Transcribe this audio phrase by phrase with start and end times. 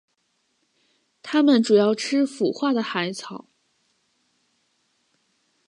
[1.21, 3.45] 它们主要吃腐化的海草。